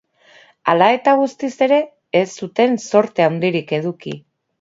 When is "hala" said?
0.71-0.85